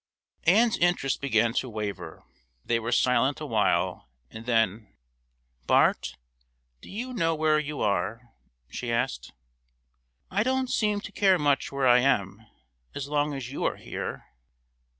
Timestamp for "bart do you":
5.67-7.13